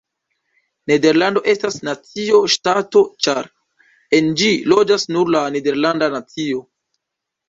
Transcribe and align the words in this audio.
Nederlando 0.91 1.41
estas 1.51 1.75
nacio-ŝtato 1.89 3.03
ĉar 3.25 3.49
en 4.21 4.31
ĝi 4.39 4.49
loĝas 4.73 5.05
nur 5.17 5.29
la 5.37 5.43
nederlanda 5.57 6.09
nacio. 6.15 6.63